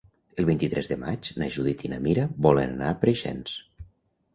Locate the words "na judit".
1.43-1.85